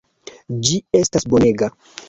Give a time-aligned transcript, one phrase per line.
[0.69, 1.73] Ĝi estas bonega.